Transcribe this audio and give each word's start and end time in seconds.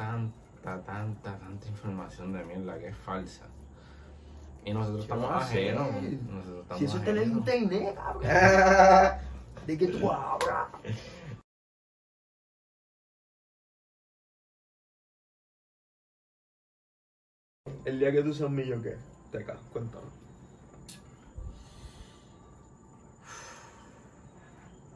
tanta, 0.00 0.82
tanta, 0.86 1.38
tanta 1.38 1.66
información 1.68 2.32
de 2.32 2.42
mierda 2.44 2.78
que 2.78 2.88
es 2.88 2.96
falsa. 2.96 3.44
Y 4.64 4.72
nosotros 4.72 5.04
¿Qué 5.04 5.12
estamos 5.12 5.30
va 5.30 5.34
a 5.36 5.40
hacer? 5.40 5.76
ajenos. 5.76 6.22
Nosotros 6.22 6.62
estamos 6.62 6.78
Si 6.78 6.84
eso 6.86 6.96
es 6.96 7.04
tener 7.04 7.22
ajenos. 7.24 7.38
internet, 7.38 7.94
cabrón. 7.94 8.22
¿De 9.66 9.78
qué 9.78 9.86
tú 9.88 10.10
hablas? 10.10 10.68
El 17.84 17.98
día 17.98 18.10
que 18.12 18.22
tú 18.22 18.32
seas 18.32 18.48
un 18.48 18.56
millón, 18.56 18.82
¿qué? 18.82 18.96
Te 19.32 19.44
cago, 19.44 19.60
cuéntame. 19.72 20.06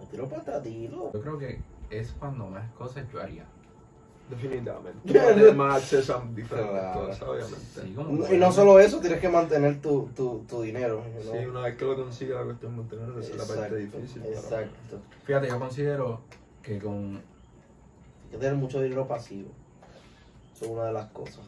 Me 0.01 0.07
tiro 0.07 0.29
para. 0.29 0.63
Yo 0.65 1.21
creo 1.21 1.39
que 1.39 1.61
es 1.91 2.13
cuando 2.13 2.47
más 2.47 2.71
cosas 2.73 3.07
yo 3.13 3.21
haría. 3.21 3.45
Definitivamente. 4.43 5.53
Más 5.55 5.77
acceso 5.77 6.17
a 6.17 6.25
diferentes 6.35 6.71
Claro. 6.73 7.01
cosas, 7.07 7.23
obviamente. 7.23 7.57
Sí, 7.83 7.93
como 7.95 8.33
Y 8.33 8.37
no 8.39 8.53
solo 8.53 8.81
eso, 8.81 9.01
tienes 9.01 9.21
que 9.21 9.29
mantener 9.29 9.81
tu, 9.81 10.09
tu, 10.15 10.45
tu 10.49 10.63
dinero. 10.63 11.03
¿no? 11.25 11.33
Sí, 11.33 11.39
una 11.47 11.61
vez 11.63 11.77
que 11.77 11.85
lo 11.85 11.97
consigas, 11.97 12.39
la 12.41 12.45
cuestión 12.45 12.73
de 12.73 12.79
mantenerlo, 12.79 13.21
esa 13.21 13.33
es 13.33 13.49
la 13.49 13.55
parte 13.57 13.77
difícil. 13.77 14.23
Exacto. 14.25 15.01
Fíjate, 15.25 15.49
yo 15.49 15.59
considero 15.59 16.21
que 16.63 16.79
con 16.79 17.17
Hay 17.17 18.31
que 18.33 18.37
tener 18.39 18.55
mucho 18.55 18.81
dinero 18.81 19.07
pasivo. 19.07 19.51
Eso 20.55 20.65
es 20.67 20.71
una 20.71 20.85
de 20.85 20.93
las 20.93 21.11
cosas. 21.11 21.41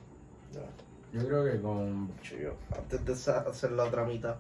Yo 1.12 1.26
creo 1.26 1.44
que 1.44 1.60
con 1.60 2.10
Yo, 2.22 2.52
antes 2.76 3.04
de 3.04 3.32
hacer 3.32 3.72
la 3.72 3.84
otra 3.84 4.04
mitad, 4.04 4.36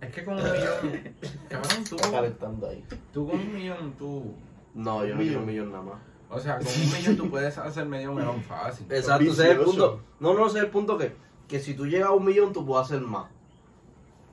es 0.00 0.12
que 0.12 0.24
con 0.24 0.34
un 0.34 0.42
millón 0.42 1.14
cabrón 1.48 1.84
tú 1.88 1.96
calentando 1.96 2.68
ahí. 2.68 2.84
tú 3.12 3.26
con 3.28 3.40
un 3.40 3.54
millón 3.54 3.92
tú 3.98 4.34
No, 4.74 5.04
yo 5.06 5.14
no 5.14 5.20
quiero 5.20 5.40
un 5.40 5.46
millón 5.46 5.70
nada 5.72 5.82
más. 5.82 6.00
O 6.34 6.38
sea 6.40 6.58
con 6.58 6.66
un 6.66 6.92
millón 6.92 7.16
tú 7.16 7.30
puedes 7.30 7.56
hacer 7.58 7.86
medio 7.86 8.12
melón 8.12 8.42
fácil 8.42 8.86
Exacto, 8.90 9.24
ese 9.24 9.44
es 9.52 9.58
el 9.58 9.64
punto. 9.64 10.00
No, 10.20 10.34
no, 10.34 10.46
ese 10.46 10.58
es 10.58 10.64
el 10.64 10.70
punto 10.70 10.98
que, 10.98 11.14
que 11.48 11.60
si 11.60 11.74
tú 11.74 11.86
llegas 11.86 12.08
a 12.08 12.12
un 12.12 12.24
millón, 12.24 12.52
tú 12.52 12.64
puedes 12.66 12.86
hacer 12.86 13.00
más. 13.00 13.26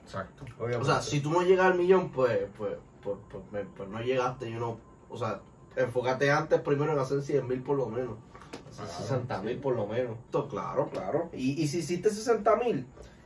exacto 0.03 0.45
Obviamente. 0.57 0.77
O 0.81 0.85
sea, 0.85 1.01
si 1.01 1.21
tú 1.21 1.31
no 1.31 1.41
llegas 1.41 1.67
al 1.67 1.77
millón, 1.77 2.11
pues, 2.11 2.39
pues, 2.57 2.73
pues, 3.01 3.17
pues, 3.29 3.43
me- 3.51 3.65
pues 3.65 3.89
no 3.89 3.99
llegaste, 4.01 4.51
yo 4.51 4.59
no. 4.59 4.77
O 5.09 5.17
sea, 5.17 5.41
enfócate 5.75 6.31
antes 6.31 6.59
primero 6.61 6.91
en 6.93 6.99
hacer 6.99 7.21
100 7.21 7.47
mil 7.47 7.61
por 7.61 7.77
lo 7.77 7.87
menos. 7.87 8.17
Hacer 8.69 8.85
Claro, 8.85 9.01
60 9.03 9.41
mil 9.41 9.57
por 9.59 9.75
lo 9.75 9.85
menos. 9.87 10.17
Esto, 10.25 10.47
claro, 10.47 10.89
claro. 10.89 11.29
Y, 11.33 11.61
y 11.61 11.67
si 11.67 11.79
hiciste 11.79 12.09
60 12.09 12.55
mil, 12.57 12.85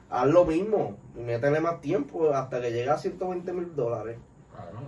haz 0.09 0.27
lo 0.27 0.45
mismo. 0.45 0.97
Y 1.15 1.19
métele 1.21 1.59
más 1.59 1.81
tiempo 1.81 2.29
hasta 2.33 2.61
que 2.61 2.71
llegue 2.71 2.89
a 2.89 2.97
120 2.97 3.53
mil 3.53 3.75
dólares. 3.75 4.17
claro 4.53 4.79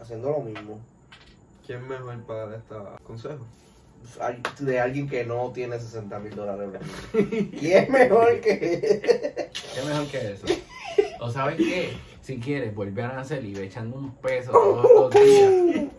Haciendo 0.00 0.30
lo 0.30 0.40
mismo. 0.40 0.78
¿Quién 1.68 1.86
mejor 1.86 2.18
para 2.22 2.46
dar 2.46 2.54
este 2.54 2.74
consejo? 3.04 3.44
De 4.58 4.80
alguien 4.80 5.06
que 5.06 5.26
no 5.26 5.50
tiene 5.52 5.78
60 5.78 6.18
mil 6.18 6.34
dólares. 6.34 6.80
es 7.12 7.90
mejor 7.90 8.40
que. 8.40 9.50
qué 9.74 9.82
mejor 9.86 10.06
que 10.06 10.32
eso 10.32 10.46
o 11.20 11.30
sabes 11.30 11.56
qué 11.56 11.92
si 12.22 12.38
quieres 12.38 12.74
volver 12.74 13.04
a 13.04 13.12
nacer 13.16 13.44
y 13.44 13.52
ve 13.52 13.64
echando 13.64 13.98
un 13.98 14.14
peso 14.14 14.50
todos 14.50 14.90
los 14.92 15.10
días 15.12 15.90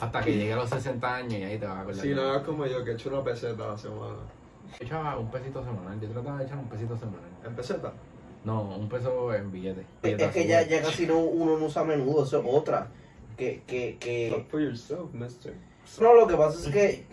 hasta 0.00 0.20
que 0.20 0.32
llegue 0.32 0.52
a 0.52 0.56
los 0.56 0.68
60 0.68 1.14
años 1.14 1.32
y 1.34 1.44
ahí 1.44 1.58
te 1.58 1.66
vas 1.66 1.76
a 1.76 1.80
acordar 1.82 2.02
Si 2.02 2.14
no 2.14 2.22
hagas 2.22 2.42
como 2.42 2.66
yo, 2.66 2.84
que 2.84 2.90
he 2.90 2.94
hecho 2.94 3.08
una 3.08 3.22
peseta 3.22 3.64
a 3.64 3.68
la 3.68 3.78
semana. 3.78 4.16
Yo 4.80 4.84
echaba 4.84 5.16
un 5.16 5.30
pesito 5.30 5.62
semanal 5.62 6.00
yo 6.00 6.08
trataba 6.08 6.38
de 6.38 6.44
echar 6.44 6.58
un 6.58 6.68
pesito 6.68 6.96
semanal 6.96 7.30
¿En 7.46 7.54
peseta? 7.54 7.92
no 8.44 8.62
un 8.76 8.88
peso 8.88 9.32
en 9.32 9.52
billete 9.52 9.86
es 10.02 10.32
que 10.32 10.46
ya, 10.48 10.62
ya 10.66 10.82
casi 10.82 11.06
no, 11.06 11.18
uno 11.20 11.56
no 11.56 11.66
usa 11.66 11.82
a 11.82 11.84
menudo, 11.84 12.24
eso 12.24 12.40
es 12.40 12.44
otra. 12.48 12.88
Que, 13.38 13.62
que, 13.66 13.96
que, 13.98 14.30
Talk 14.30 14.48
for 14.50 14.60
yourself, 14.60 15.12
mister. 15.14 15.54
No, 16.00 16.12
lo 16.14 16.26
que 16.26 16.36
pasa 16.36 16.58
es 16.68 16.74
que 16.74 17.06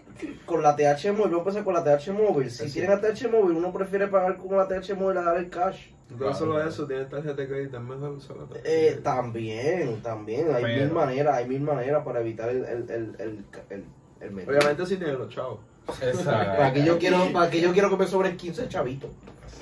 con 0.46 0.62
la 0.64 0.76
TH 0.76 1.12
móvil, 1.14 1.32
yo 1.32 1.38
empecé 1.40 1.64
con 1.64 1.74
la 1.76 1.84
TH 1.84 2.12
móvil. 2.12 2.50
Si 2.50 2.68
Sí. 2.68 2.74
tienen 2.80 2.90
la 2.92 3.00
TH 3.00 3.28
móvil, 3.30 3.58
uno 3.58 3.72
prefiere 3.72 4.08
pagar 4.08 4.38
con 4.38 4.58
la 4.58 4.68
TH 4.68 4.96
móvil 4.96 5.18
a 5.20 5.24
dar 5.24 5.38
el 5.38 5.50
cash. 5.50 5.90
No 6.10 6.18
Claro, 6.18 6.34
solo 6.36 6.68
eso, 6.68 6.86
tienes 6.88 7.10
tarjeta 7.10 7.36
de 7.36 7.48
crédito, 7.48 7.78
es 7.78 7.84
mejor 7.84 8.10
usar 8.12 8.38
la 8.38 8.46
tarjeta 8.46 8.70
de 8.70 8.88
Eh, 8.90 8.94
también, 9.04 10.02
también. 10.02 10.54
Hay 10.54 10.64
Pero- 10.64 10.84
mil 10.86 10.92
maneras, 10.94 11.36
hay 11.38 11.48
mil 11.48 11.62
maneras 11.62 12.04
para 12.04 12.22
evitar 12.22 12.50
el, 12.50 12.64
el, 12.66 12.90
el, 12.90 13.16
el, 13.20 13.46
el, 13.70 13.86
el 14.22 14.32
menú. 14.32 14.50
Obviamente 14.52 14.86
si 14.86 14.98
tienes 14.98 15.18
los 15.18 15.30
chavos. 15.30 15.60
exacto 16.02 16.58
¿Para 16.58 16.74
qué 16.74 16.84
yo 16.84 16.98
quiero, 16.98 17.32
para 17.34 17.50
qué 17.52 17.62
yo 17.62 17.72
quiero 17.72 17.90
que 17.90 17.98
me 17.98 18.08
sobren 18.08 18.36
15 18.38 18.68
chavitos? 18.68 19.12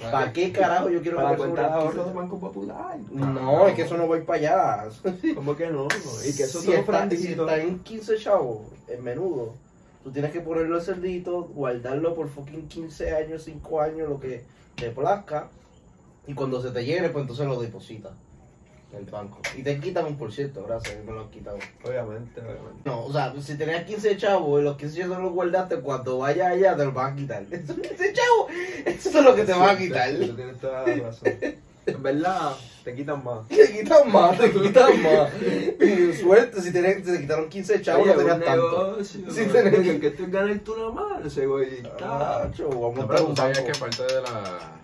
¿Para 0.02 0.34
qué 0.34 0.52
carajo 0.52 0.90
yo 0.90 1.02
quiero 1.02 1.18
Para 1.18 1.38
cuenta 1.38 1.62
de 1.62 1.68
sobren 1.68 1.82
ahorro 1.82 2.04
de 2.04 2.12
15? 2.12 2.14
Banco 2.14 2.40
Popular. 2.40 3.00
No, 3.12 3.68
es 3.68 3.76
que 3.76 3.84
eso 3.84 3.98
no 3.98 4.08
voy 4.08 4.22
para 4.22 4.40
allá. 4.40 4.90
¿Cómo 5.36 5.56
que 5.56 5.68
no? 5.68 5.88
Y 6.26 6.36
que 6.36 6.44
eso 6.44 6.62
si 6.62 6.72
está, 6.72 6.80
si 6.80 7.18
franquito. 7.18 7.48
está 7.48 7.62
en 7.62 7.80
15 7.80 8.18
chavos, 8.18 8.62
en 8.88 9.04
menudo, 9.04 9.54
tú 10.04 10.12
tienes 10.12 10.32
que 10.32 10.42
ponerlo 10.42 10.78
el 10.78 10.84
cerdito, 10.84 11.44
guardarlo 11.44 12.14
por 12.14 12.28
fucking 12.30 12.68
15 12.68 13.16
años, 13.16 13.44
5 13.44 13.82
años, 13.82 14.10
lo 14.10 14.20
que 14.20 14.44
te 14.76 14.90
plazca. 14.92 15.50
Y 16.28 16.34
cuando 16.34 16.62
se 16.62 16.72
te 16.72 16.84
llene, 16.84 17.10
pues 17.10 17.24
entonces 17.24 17.46
lo 17.48 17.60
depositas 17.60 18.12
el 18.96 19.06
banco. 19.06 19.40
Y 19.58 19.64
te 19.64 19.80
quitan 19.80 20.06
un 20.06 20.18
por 20.18 20.32
ciento, 20.32 20.64
gracias, 20.68 21.04
me 21.06 21.12
lo 21.12 21.22
han 21.22 21.30
quitado. 21.30 21.58
Obviamente, 21.84 22.40
obviamente. 22.42 22.82
No, 22.86 23.06
o 23.06 23.12
sea, 23.12 23.34
si 23.42 23.58
tenías 23.58 23.84
15 23.86 24.18
chavos 24.18 24.62
y 24.62 24.64
los 24.64 24.78
15 24.78 25.00
chavos 25.02 25.20
los 25.20 25.32
guardaste, 25.34 25.80
cuando 25.82 26.20
vayas 26.20 26.52
allá 26.54 26.76
te 26.76 26.86
los 26.86 26.94
van 26.94 27.14
a 27.14 27.16
quitar. 27.16 27.44
Esos 27.52 27.76
15 27.78 28.14
chavos, 28.14 28.52
eso 28.86 29.10
es 29.20 29.26
lo 29.26 29.36
que 29.36 29.44
te 29.44 29.54
van 29.54 29.70
a 29.76 29.78
quitar. 29.78 30.10
Tú 30.16 30.36
tienes 30.36 30.60
toda 30.60 30.86
la 30.88 30.96
razón. 30.96 31.34
En 31.86 32.02
verdad, 32.02 32.54
te 32.86 32.96
quitan 32.96 33.22
más. 33.26 33.46
Te 33.50 33.72
quitan 33.74 34.10
más, 34.10 34.38
te 34.40 34.52
quitan 34.54 35.02
más. 35.04 35.30
Y 35.82 36.14
Suerte, 36.14 36.62
si, 36.62 36.72
tenés, 36.72 37.06
si 37.06 37.12
te 37.12 37.20
quitaron 37.20 37.50
15 37.50 37.82
chavos, 37.82 38.06
no 38.08 38.14
Oye, 38.14 38.20
tenías 38.22 38.38
un 38.38 38.44
tanto. 38.46 38.88
negocio, 38.92 39.20
Sí, 39.32 39.42
¿no? 39.48 39.54
tenés- 39.54 39.76
Porque 39.76 40.00
que 40.00 40.10
tú 40.12 40.26
ganas 40.30 40.64
tú 40.64 40.78
nada 40.78 40.92
más, 40.92 41.26
ese 41.26 41.46
güey. 41.46 41.84
Ah, 42.02 42.48
cho, 42.56 42.70
vamos 42.70 42.96
No, 42.96 43.02
a 43.04 43.08
pero 43.10 43.24
tú 43.24 43.30
un 43.32 43.36
sabías 43.36 43.58
banco. 43.58 43.72
que 43.74 43.80
parte 43.80 44.04
de 44.14 44.22
la. 44.22 44.82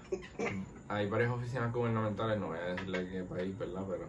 Hay 0.89 1.07
varias 1.07 1.31
oficinas 1.31 1.71
gubernamentales, 1.71 2.39
no 2.39 2.47
voy 2.47 2.57
a 2.57 2.73
decirle 2.73 3.07
qué 3.09 3.23
país, 3.23 3.57
¿verdad? 3.57 3.83
Pero. 3.87 4.05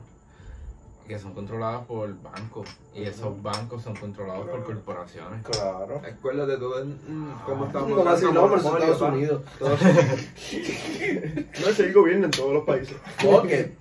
que 1.07 1.19
son 1.19 1.35
controladas 1.35 1.85
por 1.87 2.23
bancos. 2.23 2.69
Y 2.95 3.03
esos 3.03 3.43
bancos 3.43 3.83
son 3.83 3.95
controlados 3.97 4.49
por 4.49 4.65
corporaciones. 4.65 5.45
Claro. 5.45 6.01
Acuérdate 6.03 6.57
tú 6.57 6.71
de 6.71 6.85
mm, 6.85 7.35
cómo 7.45 7.67
estamos. 7.67 7.91
No 7.91 7.97
nombres 7.97 8.23
en 8.23 8.35
monopolio, 8.35 8.93
Estados. 8.93 9.13
Unidos. 9.13 9.43
No 11.61 11.69
es 11.69 11.81
el 11.81 11.93
gobierno 11.93 12.25
en 12.25 12.31
todos 12.31 12.55
los 12.55 12.65
países. 12.65 12.97
Porque, 13.23 13.75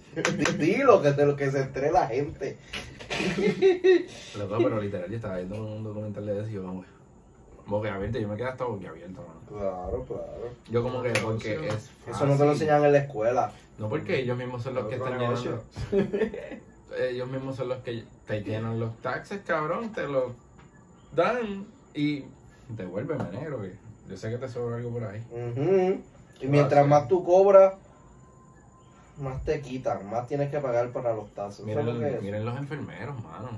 dilo, 0.57 1.01
que 1.01 1.13
de 1.13 1.25
lo 1.25 1.35
que 1.37 1.49
se 1.51 1.61
entere 1.61 1.91
la 1.91 2.07
gente. 2.07 2.57
Loco, 4.37 4.57
pero 4.57 4.81
literal, 4.81 5.09
yo 5.09 5.15
estaba 5.15 5.37
viendo 5.37 5.63
un 5.63 5.83
documental 5.83 6.25
de 6.25 6.39
eso 6.41 6.49
y 6.49 6.53
yo, 6.53 6.83
como, 7.69 7.77
boquiabierto, 7.77 8.19
yo 8.19 8.27
me 8.27 8.35
quedé 8.35 8.47
hasta 8.47 8.65
boquiabierto, 8.65 9.21
mano. 9.21 9.39
Claro, 9.47 10.05
claro. 10.05 10.49
Yo 10.69 10.83
como 10.83 11.01
que, 11.01 11.11
porque 11.21 11.67
es 11.67 11.89
Eso 12.07 12.25
no 12.25 12.33
te 12.33 12.43
lo 12.45 12.51
fácil. 12.51 12.51
enseñan 12.51 12.85
en 12.85 12.91
la 12.93 12.97
escuela. 12.99 13.51
No 13.77 13.89
porque 13.89 14.19
ellos 14.19 14.37
mismos 14.37 14.63
son 14.63 14.75
los 14.75 14.87
que 14.87 14.95
están 14.95 15.17
llenando. 15.19 15.63
ellos 16.99 17.29
mismos 17.29 17.55
son 17.55 17.69
los 17.69 17.77
que 17.79 18.03
te 18.25 18.43
llenan 18.43 18.79
los 18.79 18.95
taxes, 19.01 19.41
cabrón, 19.45 19.91
te 19.93 20.07
los 20.07 20.33
dan 21.15 21.65
y 21.93 22.25
devuélveme, 22.69 23.23
negro. 23.31 23.61
que 23.61 23.73
Yo 24.09 24.17
sé 24.17 24.29
que 24.29 24.37
te 24.37 24.47
sobra 24.49 24.77
algo 24.77 24.91
por 24.91 25.03
ahí. 25.05 25.23
Y 26.41 26.47
mientras 26.47 26.85
más 26.87 27.07
tú 27.07 27.23
cobras, 27.23 27.75
más 29.17 29.43
te 29.43 29.61
quitan, 29.61 30.09
más 30.09 30.27
tienes 30.27 30.49
que 30.51 30.59
pagar 30.59 30.89
para 30.91 31.13
los 31.13 31.29
tazos. 31.33 31.67
Eso 31.67 31.79
es 31.79 31.85
lo 31.85 31.93
que 31.93 31.97
Miren, 31.99 32.15
es. 32.15 32.21
miren 32.21 32.45
los 32.45 32.57
enfermeros, 32.57 33.15
mano. 33.23 33.49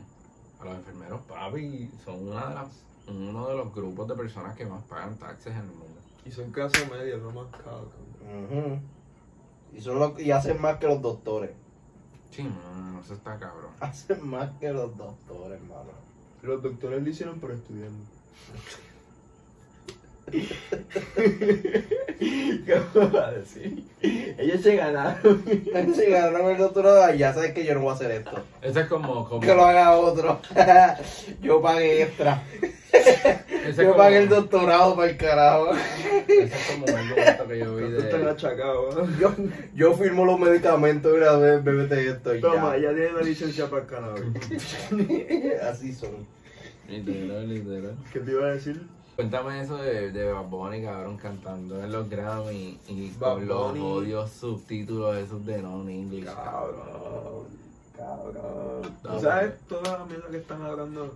A 0.59 0.66
los 0.66 0.75
enfermeros, 0.75 1.21
papi, 1.27 1.89
son 2.05 2.27
una 2.27 2.47
de 2.47 2.55
las, 2.55 2.67
uno 3.07 3.47
de 3.47 3.56
los 3.57 3.73
grupos 3.73 4.07
de 4.07 4.16
personas 4.16 4.56
que 4.56 4.66
más 4.66 4.84
pagan 4.84 5.17
taxes 5.17 5.53
en 5.53 5.59
el 5.62 5.66
mundo. 5.67 5.85
Y 6.25 6.31
son 6.31 6.51
clase 6.51 6.85
media, 6.89 7.17
no 7.17 7.31
más 7.31 7.47
caro. 7.51 7.89
Ujú. 8.22 8.79
y, 9.75 9.81
son 9.81 10.00
los- 10.00 10.19
y 10.19 10.31
hacen 10.31 10.62
más 10.62 10.78
que 10.78 10.88
los 10.88 11.01
doctores. 11.01 11.51
Sí, 12.29 12.44
mano, 12.44 13.01
eso 13.01 13.13
está 13.13 13.38
cabrón. 13.39 13.72
Hacen 13.79 14.25
más 14.28 14.51
que 14.59 14.72
los 14.72 14.95
doctores, 14.97 15.59
hermano. 15.62 15.91
Los 16.44 16.62
doctores 16.62 17.03
lo 17.03 17.09
hicieron 17.09 17.39
por 17.39 17.51
estudiando. 17.51 18.03
¿Qué 22.19 22.81
vas 22.95 23.16
a 23.16 23.31
decir? 23.31 23.83
Ellos 24.01 24.62
se 24.62 24.75
ganaron. 24.75 25.44
Si 25.95 26.06
ganaron 26.10 26.51
el 26.51 26.57
doctorado, 26.57 27.13
ya 27.13 27.33
sabes 27.33 27.54
que 27.54 27.66
yo 27.66 27.74
no 27.75 27.81
voy 27.81 27.92
a 27.92 27.95
hacer 27.95 28.12
esto. 28.12 28.31
Eso 28.62 28.80
es 28.80 28.88
como, 28.88 29.28
como 29.28 29.42
Que 29.42 29.54
lo 29.54 29.66
haga 29.66 29.92
otro. 29.98 30.39
yo 31.42 31.62
pagué 31.62 32.04
extra. 32.04 32.44
es 32.92 33.75
Yo 33.78 33.83
como- 33.86 33.98
pagué 33.98 34.18
el 34.19 34.30
doctorado 34.30 34.95
para 34.95 35.10
el 35.12 35.18
carajo. 35.18 35.72
Ese 36.28 36.44
es 36.44 36.72
como 36.72 36.86
argumento 36.98 37.48
que 37.48 37.60
yo 37.60 37.75
vi 37.75 37.84
Tú 37.95 37.98
estás 38.01 38.22
de... 38.22 38.30
achacado. 38.30 38.92
¿no? 39.06 39.19
Yo, 39.19 39.36
yo 39.75 39.94
firmo 39.94 40.25
los 40.25 40.39
medicamentos 40.39 41.12
y 41.13 41.18
una 41.18 41.31
vez 41.38 41.63
bébete 41.63 42.07
esto 42.10 42.36
y 42.36 42.42
Toma, 42.42 42.77
ya. 42.77 42.89
ya 42.89 42.95
tiene 42.95 43.12
la 43.13 43.22
licencia 43.22 43.68
para 43.69 43.84
el 43.84 43.88
cannabis. 43.88 44.24
Así 45.69 45.94
son. 45.94 46.27
Literal, 46.89 47.48
literal. 47.48 47.95
¿Qué 48.12 48.19
te 48.19 48.31
iba 48.31 48.48
a 48.48 48.51
decir? 48.54 48.81
Cuéntame 49.21 49.62
eso 49.62 49.77
de, 49.77 50.12
de 50.12 50.33
Bad 50.33 50.45
Bunny, 50.50 50.81
cabrón, 50.81 51.15
cantando 51.18 51.83
en 51.83 51.91
los 51.91 52.09
Grammy 52.09 52.79
y 52.88 53.12
Bad 53.19 53.33
con 53.35 53.47
los 53.47 53.68
Bunny. 53.68 53.79
odios 53.79 54.31
subtítulos 54.31 55.15
esos 55.15 55.45
de 55.45 55.62
non-English, 55.62 56.25
Cabrón. 56.25 57.45
Cabrón. 57.95 58.97
¿Tú 59.03 59.19
sabes 59.19 59.59
toda 59.68 60.00
la 60.00 60.06
mierda 60.06 60.27
que 60.31 60.38
están 60.38 60.63
hablando 60.63 61.13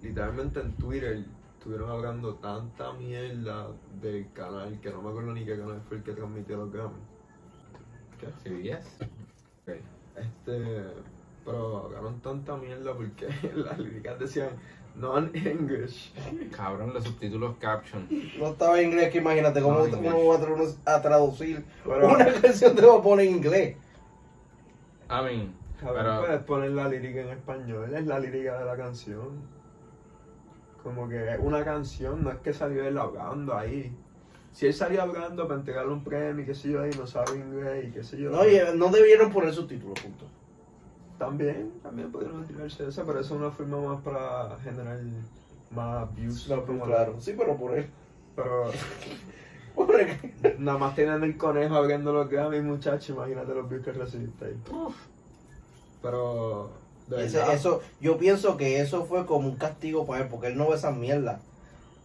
literalmente 0.00 0.60
en 0.60 0.72
Twitter 0.76 1.24
estuvieron 1.58 1.90
hablando 1.90 2.34
tanta 2.36 2.92
mierda 2.92 3.66
del 4.00 4.32
canal 4.34 4.78
que 4.80 4.90
no 4.92 5.02
me 5.02 5.08
acuerdo 5.10 5.32
ni 5.32 5.44
qué 5.44 5.58
canal 5.58 5.82
fue 5.88 5.96
el 5.96 6.04
que 6.04 6.12
transmitió 6.12 6.58
los 6.58 6.72
Grammy. 6.72 6.94
¿Qué? 8.20 8.28
CBS. 8.48 9.04
Ok. 9.04 9.74
Este, 10.14 10.84
pero 11.50 11.84
hablaron 11.86 12.20
tanta 12.20 12.56
mierda 12.56 12.92
porque 12.94 13.28
las 13.54 13.78
líricas 13.78 14.18
decían 14.18 14.50
non-English. 14.96 16.12
Cabrón, 16.56 16.92
los 16.94 17.04
subtítulos 17.04 17.56
caption. 17.58 18.06
No 18.38 18.48
estaba 18.48 18.80
en 18.80 18.88
inglés, 18.90 19.10
que 19.10 19.18
imagínate 19.18 19.60
cómo 19.62 19.86
No, 19.86 19.90
cómo 19.96 20.26
va 20.28 20.36
a, 20.36 20.40
tra- 20.40 20.76
a 20.84 21.02
traducir 21.02 21.64
Pero- 21.84 22.08
una 22.08 22.26
canción 22.40 22.74
de 22.76 22.82
Japón 22.82 23.20
en 23.20 23.30
inglés. 23.36 23.76
I 25.10 25.24
mean, 25.24 25.54
Cabrón, 25.80 26.04
pero 26.04 26.20
puedes 26.20 26.42
poner 26.42 26.70
la 26.72 26.88
lírica 26.88 27.20
en 27.22 27.28
español, 27.30 27.94
es 27.94 28.06
la 28.06 28.18
lírica 28.18 28.58
de 28.58 28.64
la 28.64 28.76
canción. 28.76 29.58
Como 30.82 31.08
que 31.08 31.32
es 31.34 31.38
una 31.40 31.64
canción, 31.64 32.22
no 32.24 32.30
es 32.30 32.38
que 32.38 32.52
salió 32.52 32.84
él 32.84 32.98
hablando 32.98 33.54
ahí. 33.56 33.94
Si 34.52 34.66
él 34.66 34.74
salía 34.74 35.02
hablando 35.02 35.46
para 35.46 35.60
entregarle 35.60 35.92
un 35.92 36.02
premio 36.02 36.42
y 36.42 36.46
qué 36.46 36.54
sé 36.54 36.70
yo 36.70 36.82
ahí, 36.82 36.90
no 36.98 37.06
sabe 37.06 37.36
inglés 37.36 37.86
y 37.88 37.90
qué 37.92 38.02
sé 38.02 38.16
yo. 38.18 38.30
No, 38.30 38.44
y, 38.48 38.56
eh, 38.56 38.72
no 38.74 38.88
debieron 38.88 39.30
poner 39.30 39.52
subtítulos, 39.52 40.00
punto. 40.00 40.24
También, 41.18 41.72
también 41.82 42.12
podrían 42.12 42.46
tirarse 42.46 42.86
esa, 42.88 43.04
pero 43.04 43.20
eso 43.20 43.34
es 43.34 43.40
una 43.40 43.50
forma 43.50 43.78
más 43.78 44.02
para 44.02 44.56
generar 44.62 44.98
más 45.74 46.14
views. 46.14 46.48
No, 46.48 46.64
claro. 46.84 47.16
Sí, 47.20 47.34
pero 47.36 47.56
por 47.56 47.76
él. 47.76 47.90
Pero 48.36 48.70
Por 49.74 50.00
él. 50.00 50.16
nada 50.58 50.78
más 50.78 50.94
tienen 50.94 51.22
el 51.24 51.36
conejo 51.36 51.74
abriendo 51.76 52.12
los 52.12 52.28
Grammy, 52.28 52.60
muchachos, 52.60 53.10
imagínate 53.10 53.54
los 53.54 53.68
views 53.68 53.84
que 53.84 53.92
recibiste 53.92 54.44
ahí. 54.46 54.56
Pero, 56.02 56.70
de 57.08 57.24
Ese- 57.26 57.38
verdad, 57.38 57.54
eso, 57.54 57.80
yo 58.00 58.18
pienso 58.18 58.56
que 58.56 58.80
eso 58.80 59.04
fue 59.04 59.26
como 59.26 59.48
un 59.48 59.56
castigo 59.56 60.06
para 60.06 60.22
él, 60.22 60.28
porque 60.30 60.48
él 60.48 60.56
no 60.56 60.68
ve 60.68 60.76
esa 60.76 60.90
mierda. 60.92 61.40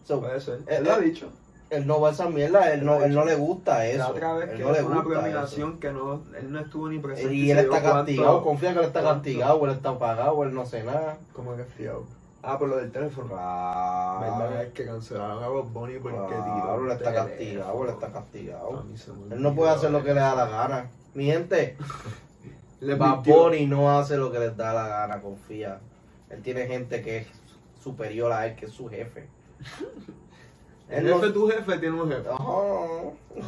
So, 0.04 0.20
puede 0.20 0.40
ser. 0.40 0.60
eh, 0.66 0.76
Él 0.78 0.84
lo 0.84 0.92
ha 0.92 0.98
eh, 0.98 1.02
dicho. 1.02 1.30
Él 1.76 1.86
no 1.86 2.00
ve 2.00 2.10
esa 2.10 2.28
mierda, 2.28 2.72
él 2.72 2.84
no, 2.84 3.02
él 3.02 3.14
no 3.14 3.24
le 3.24 3.34
gusta 3.34 3.86
eso. 3.86 3.98
La 3.98 4.08
otra 4.10 4.34
vez 4.34 4.50
él 4.50 4.56
que 4.58 4.62
no 4.64 4.72
le 4.72 4.82
una 4.82 5.04
premiación 5.04 5.78
que 5.78 5.92
no, 5.92 6.22
él 6.38 6.52
no 6.52 6.60
estuvo 6.60 6.88
ni 6.88 6.98
presente. 6.98 7.34
Y 7.34 7.50
él 7.50 7.58
está 7.58 7.80
cuánto- 7.80 7.92
castigado, 7.98 8.42
confía 8.42 8.72
que 8.72 8.78
él 8.80 8.84
está 8.86 9.02
cuánto- 9.02 9.22
castigado, 9.22 9.64
él 9.66 9.70
está 9.72 9.88
apagado, 9.90 10.44
él 10.44 10.54
no 10.54 10.62
hace 10.62 10.82
nada. 10.84 11.18
¿Cómo 11.32 11.54
castigado? 11.56 12.04
Ah, 12.42 12.58
por 12.58 12.68
lo 12.68 12.76
del 12.76 12.92
teléfono. 12.92 13.28
¿Verdad? 13.28 14.36
Claro, 14.36 14.60
Es 14.60 14.72
que 14.72 14.84
cancelaron 14.84 15.42
a 15.42 15.48
Bob 15.48 15.70
Bunny 15.72 15.94
porque 15.98 16.18
tiró 16.18 16.44
claro, 16.44 16.84
el 16.84 16.90
él 16.90 16.96
está 16.98 17.14
castigado, 17.14 17.84
él 17.84 17.90
está 17.90 18.06
A 18.06 18.12
castigado. 18.12 18.84
Él 19.30 19.42
no 19.42 19.54
puede 19.54 19.70
hacer 19.72 19.90
lo 19.90 20.02
que 20.04 20.12
le 20.12 20.20
da 20.20 20.34
la 20.34 20.46
gana. 20.46 20.90
Mi 21.14 21.24
gente, 21.26 21.76
Le 22.80 22.96
mintió. 22.96 23.34
Bunny 23.34 23.66
no 23.66 23.96
hace 23.98 24.18
lo 24.18 24.30
que 24.30 24.38
les 24.40 24.54
da 24.56 24.74
la 24.74 24.86
gana, 24.88 25.22
confía. 25.22 25.80
Él 26.28 26.42
tiene 26.42 26.66
gente 26.66 27.00
que 27.00 27.18
es 27.18 27.26
superior 27.82 28.30
a 28.32 28.46
él, 28.46 28.56
que 28.56 28.66
es 28.66 28.72
su 28.72 28.88
jefe. 28.90 29.26
El 30.88 31.08
jefe, 31.08 31.30
tu 31.30 31.48
jefe, 31.48 31.78
tiene 31.78 32.00
un 32.00 32.10
jefe. 32.10 32.28
Ajá. 32.28 32.44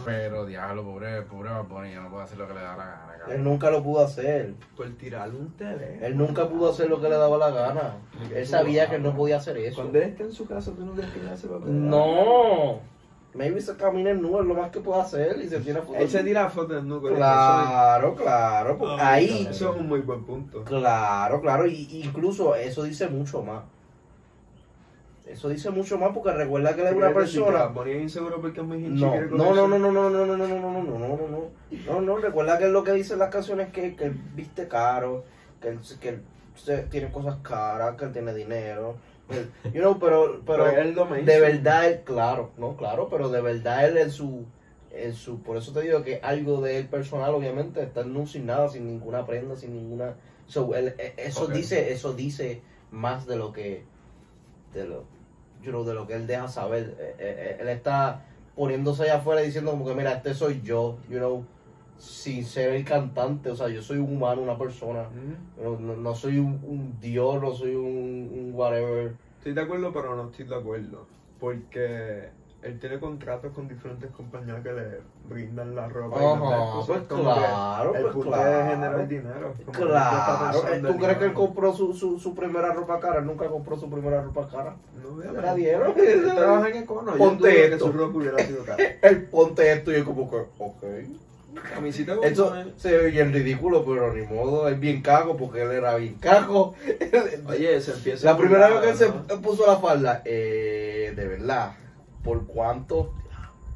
Pero 0.05 0.47
diablo, 0.47 0.83
pobre, 0.83 1.23
pobre 1.23 1.50
Bad 1.50 1.85
ya 1.91 2.00
no 2.00 2.11
puede 2.11 2.25
hacer 2.25 2.38
lo 2.38 2.49
que 2.49 2.55
le 2.55 2.61
da 2.61 2.77
la 2.77 2.85
gana, 2.85 3.17
Él 3.29 3.44
nunca 3.44 3.71
lo 3.71 3.83
pudo 3.83 4.05
hacer. 4.05 4.55
Por 4.77 4.88
tirarle 4.97 5.38
un 5.38 5.53
teléfono. 5.56 6.06
Él 6.06 6.17
nunca 6.17 6.49
pudo 6.49 6.71
hacer 6.71 6.88
lo 6.88 7.00
que 7.00 7.09
le 7.09 7.17
daba 7.17 7.37
la 7.37 7.50
gana. 7.50 7.97
Él 8.35 8.47
sabía 8.47 8.88
que 8.88 8.97
él 8.97 9.03
no 9.03 9.15
podía 9.15 9.37
hacer 9.37 9.56
eso. 9.59 9.77
Cuando 9.77 9.99
él 9.99 10.05
esté 10.05 10.25
en 10.25 10.33
su 10.33 10.47
casa, 10.47 10.73
tú 10.73 10.85
no 10.85 10.93
crees 10.93 11.11
que 11.11 11.21
le 11.21 11.27
da? 11.27 11.37
No. 11.67 12.81
Maybe 13.35 13.61
se 13.61 13.77
camina 13.77 14.11
en 14.11 14.23
nube, 14.23 14.41
es 14.41 14.47
lo 14.47 14.55
más 14.55 14.71
que 14.71 14.81
puede 14.81 15.03
hacer 15.03 15.38
y 15.43 15.49
se 15.49 15.61
tira 15.61 15.83
fotos. 15.83 16.00
Él 16.00 16.09
se 16.09 16.25
tira 16.25 16.49
fotos 16.49 16.79
en 16.79 16.88
nuco. 16.88 17.09
Claro, 17.09 18.15
claro. 18.15 18.79
porque 18.79 18.97
Ah, 18.99 19.12
ahí, 19.12 19.47
Eso 19.50 19.75
es 19.75 19.81
un 19.81 19.88
muy 19.88 20.00
buen 20.00 20.25
punto. 20.25 20.65
claro, 20.65 21.41
claro. 21.43 21.67
Y 21.67 22.03
incluso 22.03 22.55
eso 22.55 22.83
dice 22.85 23.09
mucho 23.09 23.43
más. 23.43 23.62
Eso 25.26 25.49
dice 25.49 25.70
mucho 25.70 25.99
más 25.99 26.11
porque 26.14 26.31
recuerda 26.32 26.75
que 26.75 26.82
él 26.82 26.87
es 26.88 26.93
una 26.94 27.06
persona. 27.14 27.58
Inseguro 28.84 29.12
porque 29.12 29.25
es. 29.25 29.31
No, 29.32 29.55
no, 29.55 29.67
no, 29.67 29.78
no, 29.78 29.93
no, 29.93 30.11
no, 30.11 30.26
no, 30.26 30.37
no, 30.37 30.46
no, 30.46 30.46
no, 30.46 30.58
no, 30.58 30.82
no, 30.82 30.99
no, 30.99 30.99
no, 30.99 31.17
no, 31.28 31.50
no, 31.87 32.00
no, 32.00 32.17
recuerda 32.19 32.58
que 32.58 32.69
lo 32.69 32.84
que 32.84 32.93
dicen 32.93 33.19
las 33.19 33.31
canciones 33.31 33.67
es 33.69 33.73
que, 33.73 33.96
que 33.96 34.05
él 34.05 34.17
viste 34.34 34.69
caro, 34.69 35.25
que 35.61 35.69
él, 35.69 35.81
que 36.00 36.08
él 36.11 36.23
se- 36.55 36.84
tiene 36.84 37.11
cosas 37.11 37.38
caras, 37.43 37.96
que 37.96 38.05
él 38.05 38.12
tiene 38.12 38.32
dinero, 38.34 38.96
él- 39.28 39.50
you 39.75 39.81
know, 39.81 39.99
pero, 39.99 40.40
pero 40.46 40.64
Pero 40.64 40.81
él 40.81 40.94
lo 40.94 41.06
de 41.06 41.40
verdad 41.40 41.87
él, 41.87 42.00
claro, 42.05 42.50
no, 42.56 42.76
claro, 42.76 43.08
pero 43.11 43.28
de 43.28 43.40
verdad 43.43 43.84
él 43.88 43.96
en 43.99 44.11
su, 44.12 44.44
en 44.93 45.12
su, 45.12 45.43
por 45.43 45.56
eso 45.56 45.73
te 45.73 45.81
digo 45.82 46.02
que 46.05 46.20
algo 46.23 46.61
de 46.61 46.78
él 46.78 46.87
personal, 46.87 47.34
obviamente, 47.34 47.82
está 47.82 48.02
en 48.02 48.17
un 48.17 48.28
sin 48.28 48.46
nada, 48.46 48.69
sin 48.69 48.87
ninguna 48.87 49.26
prenda, 49.26 49.56
sin 49.56 49.75
ninguna, 49.75 50.14
so, 50.46 50.73
él, 50.76 50.94
eh, 50.99 51.14
eso 51.17 51.46
Ok. 51.46 51.52
dice, 51.52 51.93
eso 51.93 52.12
dice 52.14 52.62
más 52.93 53.26
de 53.26 53.34
lo 53.37 53.52
que, 53.52 53.82
de 54.73 54.84
lo, 54.87 55.05
you 55.67 55.73
know, 55.73 55.85
de 55.85 55.93
lo 55.95 56.07
que 56.07 56.15
él 56.15 56.27
deja 56.27 56.49
saber, 56.49 56.97
Eh, 56.99 57.15
eh, 57.19 57.37
eh, 57.39 57.57
él 57.61 57.69
está 57.69 58.25
poniéndose 58.55 59.03
allá 59.03 59.17
afuera 59.17 59.43
diciendo 59.43 59.73
como 59.73 59.85
que 59.87 59.95
mira, 59.95 60.13
este 60.13 60.33
soy 60.33 60.63
yo, 60.63 60.97
you 61.11 61.19
know, 61.19 61.45
sin 61.99 62.45
ser 62.45 62.73
el 62.75 62.85
cantante, 62.85 63.51
o 63.51 63.57
sea, 63.57 63.69
yo 63.69 63.83
soy 63.83 63.99
un 63.99 64.17
humano, 64.17 64.43
una 64.43 64.57
persona, 64.57 65.09
no, 65.63 65.79
no- 65.79 65.97
no 65.97 66.15
soy 66.15 66.39
un, 66.39 66.61
un 66.63 66.99
dios, 67.01 67.41
no 67.43 67.53
soy 67.55 67.75
un, 67.75 68.31
un 68.33 68.51
whatever, 68.55 69.15
Estoy 69.39 69.53
de 69.55 69.61
acuerdo, 69.61 69.93
pero 69.93 70.17
no 70.17 70.31
estoy 70.31 70.45
de 70.47 70.57
acuerdo. 70.57 71.07
Porque 71.39 72.31
él 72.67 72.79
tiene 72.81 72.99
contratos 72.99 73.53
con 73.55 73.69
diferentes 73.69 74.11
compañías 74.11 74.63
que 74.63 74.73
le 74.73 75.01
brindan 75.29 75.75
la 75.75 75.89
ropa 75.89 76.17
y 76.19 76.23
las 76.25 76.35
Ajá, 76.35 76.73
cosas. 76.73 76.87
pues 76.87 77.01
que 77.01 77.15
claro, 77.23 77.95
el 77.95 78.03
pues 78.07 78.27
claro. 78.27 79.07
dinero. 79.07 79.55
Claro, 79.73 80.51
pensando 80.63 80.89
¿tú 80.93 80.99
crees 80.99 81.19
que 81.19 81.25
él 81.27 81.33
compró 81.33 81.73
su, 81.73 81.93
su, 81.95 82.19
su 82.19 82.35
primera 82.35 82.73
ropa 82.73 82.99
cara? 83.01 83.21
Nunca 83.21 83.47
compró 83.49 83.77
su 83.79 83.89
primera 83.91 84.23
ropa 84.23 84.49
cara. 84.49 84.77
No, 84.97 85.09
¿Se 85.09 85.29
obviamente. 85.29 85.43
la 85.43 85.55
dieron? 85.55 85.95
Trabaja 85.95 86.69
en 86.69 86.77
Econo. 86.83 87.15
Ponte 87.17 87.49
dudo 87.49 87.51
que 87.53 87.65
esto. 87.73 87.87
su 87.87 87.93
ropa 87.93 88.19
hubiera 88.19 88.39
sido 88.45 88.65
cara. 88.65 88.85
El 89.03 89.23
ponte 89.27 89.73
esto 89.73 89.93
y 89.93 89.95
es 89.97 90.05
como 90.05 90.31
que, 90.31 90.37
ok. 90.59 90.83
Camisita 91.73 92.15
Eso 92.23 92.51
Bunny. 92.51 92.75
se 92.77 92.97
ve 92.97 93.11
bien 93.11 93.33
ridículo, 93.33 93.83
pero 93.85 94.12
ni 94.12 94.23
modo, 94.27 94.69
es 94.69 94.79
bien 94.79 95.01
cago 95.01 95.37
porque 95.39 95.62
él 95.62 95.71
era 95.71 95.97
bien 95.97 96.15
cago. 96.17 96.75
Oye, 97.49 97.81
se 97.81 97.93
empieza 97.93 98.31
La 98.31 98.37
primera 98.37 98.69
vez 98.69 98.81
que 98.81 98.91
él 98.91 98.97
se 98.97 99.37
puso 99.39 99.67
la 99.67 99.77
falda, 99.79 100.21
eh, 100.27 101.15
de 101.17 101.27
verdad, 101.27 101.73
¿por 102.26 102.44
cuánto? 102.44 103.12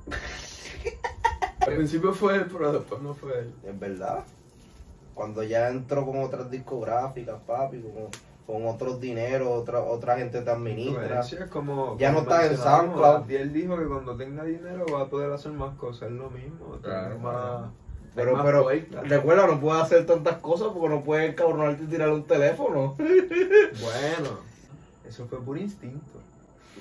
Al 1.60 1.76
principio 1.76 2.12
fue 2.12 2.34
él, 2.34 2.46
pero 2.50 2.72
después 2.72 3.00
no 3.00 3.14
fue 3.14 3.38
él. 3.38 3.54
Es 3.64 3.78
verdad. 3.78 4.24
Cuando 5.14 5.42
ya 5.44 5.68
entró 5.68 6.04
con 6.04 6.22
otras 6.22 6.50
discográficas, 6.50 7.40
papi, 7.46 7.80
con, 7.80 8.08
con 8.46 8.66
otros 8.66 9.00
dineros, 9.00 9.48
otra, 9.48 9.80
otra 9.80 10.16
gente 10.16 10.40
te 10.40 10.50
administra. 10.50 11.20
Es 11.20 11.48
como. 11.50 11.96
Ya 11.98 12.10
no 12.10 12.20
está 12.20 12.46
en 12.46 12.56
SoundCloud. 12.56 13.30
Y 13.30 13.36
él 13.36 13.52
dijo 13.52 13.78
que 13.78 13.84
cuando 13.84 14.16
tenga 14.16 14.42
dinero 14.42 14.84
va 14.92 15.02
a 15.02 15.06
poder 15.06 15.30
hacer 15.32 15.52
más 15.52 15.76
cosas, 15.76 16.10
es 16.10 16.14
lo 16.16 16.30
mismo. 16.30 16.78
Claro, 16.82 17.18
más, 17.18 17.34
claro. 17.34 17.70
Pero, 18.16 18.32
más 18.32 18.44
pero, 18.44 18.68
recuerda, 19.04 19.46
no 19.46 19.60
puedes 19.60 19.82
hacer 19.82 20.06
tantas 20.06 20.38
cosas 20.38 20.68
porque 20.72 20.88
no 20.88 21.04
puedes 21.04 21.30
encabronarte 21.30 21.84
y 21.84 21.86
tirarle 21.86 22.14
un 22.14 22.24
teléfono. 22.24 22.96
Bueno, 22.98 24.40
eso 25.06 25.26
fue 25.26 25.40
por 25.40 25.56
instinto. 25.56 26.18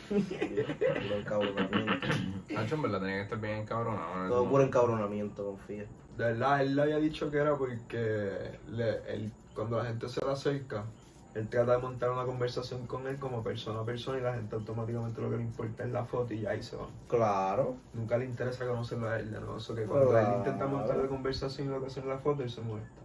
Puro 0.10 1.16
encabronamiento. 1.20 2.08
Nacho, 2.56 2.76
en 2.76 2.82
verdad 2.82 3.00
tenía 3.00 3.16
que 3.18 3.22
estar 3.24 3.40
bien 3.40 3.58
encabronado. 3.58 4.30
Todo 4.30 4.50
puro 4.50 4.64
encabronamiento, 4.64 5.46
confía. 5.46 5.84
De 6.18 6.26
verdad, 6.26 6.62
él 6.62 6.76
le 6.76 6.82
había 6.82 6.98
dicho 6.98 7.30
que 7.32 7.38
era 7.38 7.58
porque 7.58 8.60
le, 8.66 9.14
él, 9.14 9.34
cuando 9.54 9.78
la 9.78 9.86
gente 9.86 10.10
se 10.10 10.26
le 10.26 10.32
acerca, 10.32 10.86
él 11.34 11.50
trata 11.50 11.74
de 11.74 11.78
montar 11.78 12.12
una 12.12 12.26
conversación 12.26 12.88
con 12.88 13.08
él 13.08 13.20
como 13.20 13.44
persona 13.44 13.82
a 13.82 13.86
persona 13.86 14.18
y 14.18 14.22
la 14.22 14.34
gente 14.34 14.56
automáticamente 14.56 15.22
lo 15.22 15.30
que 15.30 15.38
le 15.38 15.44
importa 15.44 15.84
es 15.84 15.92
la 15.92 16.06
foto 16.06 16.34
y 16.34 16.42
ya 16.42 16.52
ahí 16.52 16.64
se 16.64 16.76
van. 16.76 16.90
Claro. 17.08 17.78
Nunca 17.94 18.18
le 18.18 18.26
interesa 18.26 18.68
conocerlo 18.68 19.08
a 19.10 19.20
él 19.20 19.32
de 19.32 19.40
nuevo. 19.40 19.58
Eso 19.58 19.76
que 19.76 19.86
cuando 19.86 20.10
Claro. 20.10 20.28
él 20.28 20.38
intenta 20.38 20.68
montar 20.68 20.98
la 20.98 21.08
conversación 21.08 21.68
y 21.68 21.72
lo 21.72 21.80
que 21.80 21.88
hace 21.88 22.00
en 22.00 22.10
la 22.10 22.18
foto, 22.18 22.44
él 22.44 22.50
se 22.50 22.62
muestra. 22.62 23.04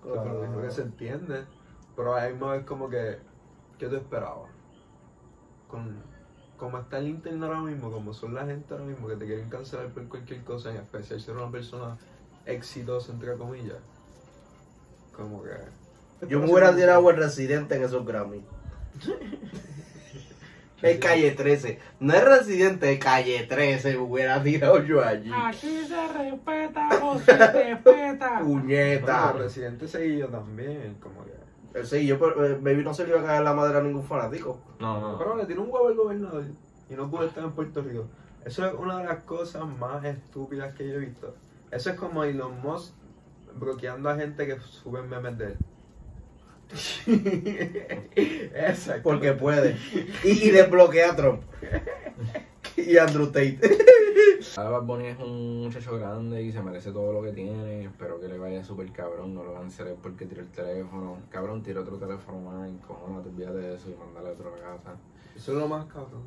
Claro, 0.00 0.22
Claro. 0.22 0.42
dijo 0.42 0.62
que 0.62 0.70
se 0.70 0.82
entiende, 0.82 1.46
pero 1.94 2.14
a 2.14 2.24
la 2.24 2.30
misma 2.30 2.52
vez 2.52 2.64
como 2.64 2.88
que, 2.88 3.18
¿qué 3.78 3.88
te 3.88 3.96
esperaba? 3.96 4.48
Con, 5.66 6.15
como 6.56 6.78
está 6.78 6.98
el 6.98 7.08
internet 7.08 7.42
ahora 7.44 7.60
mismo, 7.60 7.90
como 7.90 8.14
son 8.14 8.34
la 8.34 8.46
gente 8.46 8.72
ahora 8.72 8.84
mismo 8.84 9.08
que 9.08 9.16
te 9.16 9.26
quieren 9.26 9.48
cancelar 9.48 9.88
por 9.88 10.08
cualquier 10.08 10.42
cosa, 10.42 10.70
en 10.70 10.76
especial 10.76 11.20
ser 11.20 11.36
una 11.36 11.50
persona 11.50 11.96
exitosa, 12.44 13.12
entre 13.12 13.36
comillas, 13.36 13.78
como 15.12 15.42
que... 15.42 15.50
Yo 16.28 16.40
me 16.40 16.50
hubiera 16.50 16.74
tirado 16.74 17.10
el 17.10 17.16
residente 17.16 17.76
en 17.76 17.84
esos 17.84 18.06
Grammy. 18.06 18.42
Es 20.82 20.98
calle 20.98 21.30
13. 21.30 21.78
No 22.00 22.14
es 22.14 22.24
residente, 22.24 22.92
es 22.92 22.98
calle 22.98 23.44
13. 23.44 23.92
Me 23.92 23.98
hubiera 23.98 24.42
tirado 24.42 24.82
yo 24.82 25.02
allí. 25.02 25.30
Aquí 25.34 25.80
se 25.86 26.08
respeta 26.08 26.88
o 27.02 27.18
se 27.18 27.32
respeta. 27.32 28.40
Puñeta. 28.44 29.32
Bueno, 29.32 29.44
Residente 29.44 29.88
Seguillo 29.88 30.28
también, 30.28 30.96
como 31.00 31.24
que... 31.24 31.32
Eh, 31.76 31.84
Sí, 31.84 32.06
yo, 32.06 32.16
eh, 32.16 32.58
baby, 32.60 32.82
no 32.82 32.94
se 32.94 33.04
le 33.04 33.10
iba 33.10 33.20
a 33.20 33.24
caer 33.24 33.42
la 33.42 33.52
madre 33.52 33.78
a 33.78 33.82
ningún 33.82 34.02
fanático. 34.04 34.60
No, 34.80 35.00
no. 35.00 35.18
Pero 35.18 35.36
le 35.36 35.44
tiró 35.46 35.62
un 35.62 35.70
huevo 35.70 35.88
al 35.88 35.94
gobernador 35.94 36.44
y 36.88 36.94
no 36.94 37.10
pudo 37.10 37.24
estar 37.24 37.44
en 37.44 37.52
Puerto 37.52 37.82
Rico. 37.82 38.06
Eso 38.44 38.64
es 38.66 38.74
una 38.74 38.98
de 38.98 39.04
las 39.04 39.24
cosas 39.24 39.64
más 39.78 40.04
estúpidas 40.04 40.74
que 40.74 40.88
yo 40.88 40.94
he 40.94 40.98
visto. 40.98 41.34
Eso 41.70 41.90
es 41.90 41.96
como 41.96 42.24
Elon 42.24 42.60
Musk 42.62 42.92
bloqueando 43.54 44.08
a 44.08 44.16
gente 44.16 44.46
que 44.46 44.58
suben 44.60 45.08
memes 45.08 45.36
de 45.38 45.46
él. 45.46 45.56
Exacto. 48.54 49.02
Porque 49.02 49.32
puede. 49.32 49.76
Y, 50.24 50.48
y 50.48 50.50
desbloquea 50.50 51.12
a 51.12 51.16
Trump. 51.16 51.42
y 52.76 52.96
Andrew 52.98 53.26
Tate. 53.26 53.58
Ahora 54.56 54.70
Bad 54.70 54.82
Bunny 54.84 55.06
es 55.08 55.18
un 55.18 55.64
muchacho 55.64 55.98
grande 55.98 56.42
y 56.42 56.50
se 56.50 56.62
merece 56.62 56.90
todo 56.90 57.12
lo 57.12 57.22
que 57.22 57.32
tiene. 57.32 57.84
Espero 57.84 58.18
que 58.18 58.26
le 58.28 58.38
vaya 58.38 58.64
súper 58.64 58.90
cabrón. 58.90 59.34
No 59.34 59.44
lo 59.44 59.52
canceles 59.54 59.94
porque 60.02 60.24
tiró 60.24 60.40
el 60.40 60.48
teléfono. 60.48 61.18
Cabrón, 61.30 61.62
tira 61.62 61.82
otro 61.82 61.98
teléfono 61.98 62.38
más. 62.40 62.70
Cómo 62.86 63.20
te 63.20 63.28
olvides 63.28 63.54
de 63.54 63.74
eso 63.74 63.90
y 63.90 63.94
mandale 63.96 64.30
otro 64.30 64.48
a 64.54 64.58
casa. 64.58 64.96
Eso 65.36 65.52
es 65.52 65.58
lo 65.58 65.68
más 65.68 65.84
cabrón. 65.86 66.22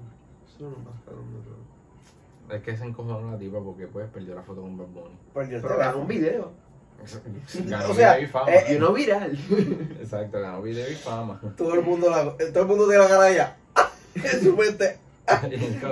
Eso 0.48 0.56
es 0.68 0.72
lo 0.72 0.78
más 0.78 0.94
cabrón 1.04 1.26
de 1.34 1.40
todo. 1.42 2.56
Es 2.56 2.64
que 2.64 2.78
se 2.78 2.86
encojonó 2.86 3.32
la 3.32 3.38
tipa 3.40 3.60
porque 3.64 3.88
pues 3.88 4.08
perdió 4.10 4.36
la 4.36 4.44
foto 4.44 4.62
con 4.62 4.78
Bad 4.78 4.88
Bunny. 4.88 5.18
Perdió 5.34 5.56
el 5.58 5.62
Pero 5.64 5.74
teléfono. 5.76 5.92
ganó 5.92 6.02
un 6.02 6.08
video. 6.08 6.52
Ganó 7.66 7.90
O 7.90 7.94
sea, 7.96 8.14
video 8.18 8.26
y 8.26 8.28
fama. 8.28 8.52
eh, 8.54 8.76
Y 8.76 8.78
no 8.78 8.94
viral. 8.94 9.32
Exacto, 10.02 10.40
ganó 10.40 10.62
video 10.62 10.88
y 10.92 10.96
fama. 10.96 11.42
Todo 11.58 11.74
el 11.76 11.82
mundo 11.82 12.10
la, 12.12 12.36
todo 12.52 12.62
el 12.64 12.68
mundo 12.68 12.88
tiene 12.88 13.02
la 13.04 13.08
cara 13.10 13.30
ella. 13.32 13.58
en 14.14 14.44
su 14.44 14.56
mente. 14.56 15.00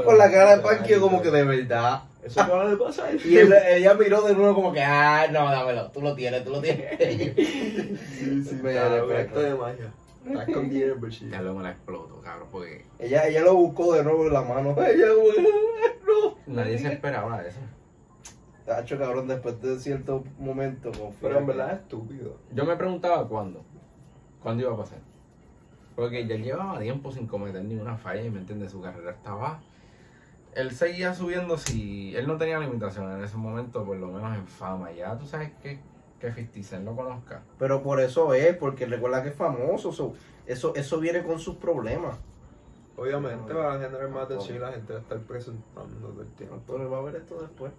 Con 0.06 0.18
la 0.18 0.30
cara 0.32 0.58
de 0.58 0.64
Panky 0.64 0.96
como 1.00 1.22
que 1.22 1.32
de 1.32 1.44
verdad. 1.44 2.04
Eso 2.28 2.42
acaba 2.42 2.70
de 2.70 2.78
pasar. 2.78 3.16
Y 3.26 3.38
él- 3.38 3.54
ella 3.70 3.94
miró 3.96 4.22
de 4.22 4.34
nuevo 4.36 4.54
como 4.56 4.74
que, 4.74 4.82
ah, 4.84 5.28
no, 5.32 5.50
dámelo, 5.50 5.90
tú 5.92 6.02
lo 6.02 6.14
tienes, 6.16 6.44
tú 6.44 6.52
lo 6.52 6.62
tienes. 6.62 6.98
Sí, 8.18 8.44
sí, 8.44 8.56
da 8.62 8.96
acto 8.96 9.40
de 9.42 9.56
magia. 9.56 9.92
Está 10.26 10.44
escondido 10.44 10.88
en 10.88 10.94
el 10.94 11.00
bolsillo. 11.00 11.32
Ya 11.32 11.42
luego 11.42 11.58
me 11.60 11.64
la 11.64 11.72
exploto, 11.72 12.20
cabrón, 12.22 12.50
porque 12.52 12.86
ella, 13.00 13.28
ella 13.28 13.42
lo 13.42 13.56
buscó 13.56 13.94
de 13.94 14.04
nuevo 14.04 14.28
en 14.28 14.34
la 14.34 14.42
mano. 14.42 14.76
Ella, 14.86 15.06
no. 16.06 16.36
nadie 16.48 16.78
se 16.78 16.92
esperaba 16.94 17.42
eso. 17.44 17.60
Tacho, 18.66 18.98
cabrón, 19.00 19.28
después 19.30 19.62
de 19.62 19.80
cierto 19.80 20.26
momento. 20.38 20.92
confía 20.92 21.18
Pero 21.22 21.38
en 21.40 21.48
verdad 21.48 21.72
es 21.74 21.80
estúpido. 21.80 22.36
Yo 22.54 22.66
me 22.66 22.76
preguntaba 22.76 23.26
cuándo. 23.28 23.64
¿Cuándo 24.44 24.64
iba 24.64 24.74
a 24.74 24.78
pasar? 24.78 25.00
Porque 25.96 26.28
ya 26.28 26.36
llevaba 26.36 26.78
tiempo 26.80 27.12
sin 27.12 27.26
cometer 27.28 27.64
ninguna 27.64 27.96
falla 27.98 28.22
y 28.22 28.30
me 28.30 28.40
entiendes, 28.40 28.72
su 28.72 28.82
carrera 28.82 29.12
estaba. 29.12 29.62
Él 30.58 30.72
seguía 30.72 31.14
subiendo 31.14 31.56
si. 31.58 32.16
Él 32.16 32.28
no 32.28 32.36
tenía 32.38 32.58
limitaciones 32.58 33.16
en 33.16 33.24
ese 33.24 33.38
momento, 33.38 33.86
por 33.86 33.96
lo 33.96 34.08
menos 34.08 34.36
en 34.36 34.48
fama. 34.48 34.92
Ya 34.92 35.16
tú 35.16 35.28
sabes 35.28 35.52
que, 35.62 35.80
que 36.20 36.34
50 36.34 36.68
Cent 36.68 36.84
lo 36.84 36.96
conozca. 36.96 37.44
Pero 37.60 37.84
por 37.84 38.00
eso 38.00 38.34
es, 38.34 38.58
porque 38.58 38.88
recuerda 38.88 39.22
que 39.22 39.30
es 39.30 39.36
famoso. 39.36 39.92
so, 39.92 40.14
eso, 40.48 40.74
eso 40.76 41.00
viene 41.00 41.24
con 41.24 41.38
sus 41.38 41.58
problemas. 41.58 42.18
Obviamente 42.96 43.54
va 43.54 43.76
a 43.76 43.80
generar 43.80 44.10
más 44.10 44.24
atención 44.24 44.58
y 44.58 44.60
la 44.60 44.72
gente 44.72 44.94
va 44.94 45.00
a 45.00 45.02
estar 45.04 45.20
presentando 45.20 45.96
todo 46.08 46.22
el 46.24 46.28
tiempo. 46.30 46.56
Antonio 46.56 46.90
va 46.90 46.98
a 46.98 47.02
ver 47.02 47.18
esto 47.18 47.40
después. 47.40 47.72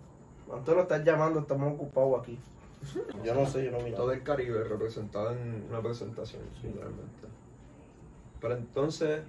Antonio 0.53 0.83
estás 0.83 1.05
llamando, 1.05 1.41
estamos 1.41 1.75
ocupados 1.75 2.21
aquí. 2.21 2.39
Yo 3.25 3.35
no 3.35 3.45
sé, 3.45 3.65
yo 3.65 3.73
no 3.73 3.81
miro. 3.81 3.97
Todo 3.97 4.13
el 4.13 4.23
Caribe 4.23 4.63
representado 4.63 5.33
en 5.33 5.67
una 5.69 5.83
presentación, 5.83 6.43
realmente. 6.63 7.27
Pero 8.41 8.55
entonces, 8.55 9.23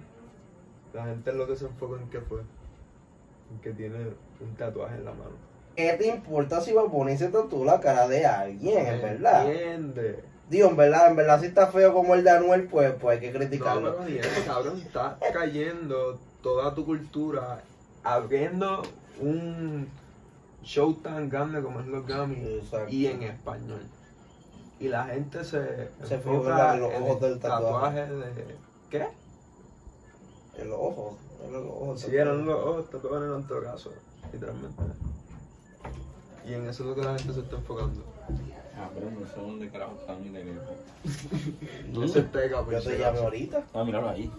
la 0.94 1.06
gente 1.06 1.32
lo 1.32 1.48
que 1.48 1.56
se 1.56 1.66
en 1.66 2.10
qué 2.10 2.20
fue. 2.20 2.42
Que 3.62 3.70
tiene 3.72 3.98
un 4.40 4.54
tatuaje 4.56 4.96
en 4.96 5.04
la 5.04 5.12
mano. 5.12 5.50
¿Qué 5.76 5.92
te 5.94 6.06
importa 6.08 6.60
si 6.60 6.72
va 6.72 6.82
a 6.82 6.90
ponerse 6.90 7.28
tatuó 7.28 7.64
la 7.64 7.80
cara 7.80 8.06
de 8.08 8.26
alguien, 8.26 8.86
en 8.86 9.02
verdad? 9.02 9.50
Entiende. 9.50 10.24
Digo, 10.48 10.68
en 10.68 10.76
verdad, 10.76 11.08
en 11.08 11.16
verdad, 11.16 11.40
si 11.40 11.46
está 11.46 11.68
feo 11.68 11.92
como 11.94 12.14
el 12.14 12.24
de 12.24 12.30
Anuel, 12.30 12.66
pues, 12.66 12.92
pues 13.00 13.20
hay 13.20 13.26
que 13.26 13.32
No, 13.32 13.38
criticarlo. 13.38 13.96
pero 13.96 14.06
bien, 14.08 14.24
cabrón, 14.46 14.78
está 14.80 15.16
cayendo 15.32 16.18
toda 16.42 16.74
tu 16.74 16.84
cultura, 16.84 17.62
abriendo 18.02 18.82
un 19.20 19.88
show 20.62 20.92
tan 20.94 21.28
grande 21.28 21.62
como 21.62 21.80
es 21.80 21.86
los 21.86 22.04
Grammy 22.06 22.36
Exacto. 22.58 22.88
y 22.92 23.06
en 23.06 23.22
español. 23.22 23.82
Y 24.80 24.88
la 24.88 25.04
gente 25.04 25.44
se, 25.44 25.88
Se 26.04 26.14
enfoca 26.14 26.74
en 26.74 26.80
los 26.80 26.92
en 26.94 27.02
ojos 27.02 27.22
el 27.22 27.30
del 27.30 27.38
tatuaje. 27.38 28.06
de... 28.06 28.56
¿Qué? 28.90 29.06
En 30.58 30.68
los 30.68 30.78
ojos. 30.78 31.14
En 31.44 31.52
los 31.52 31.64
ojos. 31.64 32.00
Si 32.00 32.16
eran 32.16 32.44
los 32.44 32.60
ojos, 32.60 32.86
en 32.92 33.46
todo 33.46 33.62
caso, 33.62 33.92
literalmente. 34.32 34.82
Y 36.46 36.54
en 36.54 36.68
eso 36.68 36.82
es 36.82 36.88
lo 36.88 36.94
que 36.94 37.02
la 37.02 37.16
gente 37.18 37.34
se 37.34 37.40
está 37.40 37.56
enfocando. 37.56 38.02
Ah, 38.76 38.88
pero 38.94 39.10
no 39.10 39.26
sé 39.26 39.34
dónde 39.36 39.68
carajo 39.68 39.96
está 40.00 40.14
mi 40.16 40.30
teléfono. 40.30 40.70
No 41.92 42.08
se 42.08 42.22
pega, 42.22 42.58
Yo 42.60 42.64
por 42.64 42.74
te 42.74 42.80
llamé 42.92 43.04
acaso. 43.04 43.24
ahorita. 43.24 43.64
Ah, 43.74 43.84
míralo 43.84 44.08
ahí. 44.08 44.30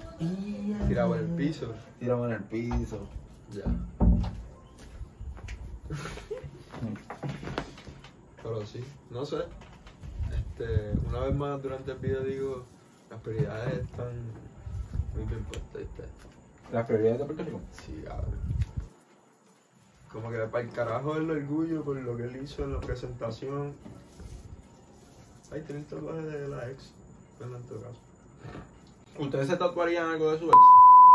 Tirado 0.88 1.16
en 1.16 1.22
el 1.22 1.28
piso. 1.36 1.74
Tírame 2.00 2.26
en 2.26 2.32
el 2.32 2.44
piso. 2.44 3.00
Ya. 3.52 3.64
Pero 8.44 8.66
sí, 8.66 8.84
no 9.10 9.26
sé. 9.26 9.38
Este, 10.36 10.92
una 11.08 11.20
vez 11.20 11.36
más 11.36 11.62
durante 11.62 11.92
el 11.92 11.98
video 12.00 12.24
digo, 12.24 12.64
las 13.10 13.20
prioridades 13.22 13.80
están 13.84 14.12
muy 15.16 15.26
bien 15.26 15.44
puestas, 15.44 15.82
¿viste? 15.82 16.04
¿Las 16.72 16.86
prioridades 16.86 17.20
de 17.20 17.26
Puerto 17.26 17.44
Rico? 17.44 17.62
Sí, 17.74 18.02
cabrón. 18.06 18.40
Como 20.12 20.30
que 20.30 20.38
para 20.38 20.64
el 20.64 20.72
carajo 20.72 21.16
el 21.18 21.30
orgullo 21.30 21.84
por 21.84 21.98
lo 21.98 22.16
que 22.16 22.24
él 22.24 22.40
hizo 22.44 22.64
en 22.64 22.74
la 22.74 22.80
presentación. 22.80 23.74
Ay, 25.52 25.62
tiene 25.64 25.82
el 25.82 25.88
tatuaje 25.88 26.22
de 26.22 26.48
la 26.48 26.70
ex. 26.70 26.92
En 27.42 27.64
todo 27.64 27.82
caso. 27.82 27.96
¿Ustedes 29.18 29.48
se 29.48 29.58
tatuarían 29.58 30.10
algo 30.10 30.32
de 30.32 30.40
su 30.40 30.46
ex? 30.46 30.56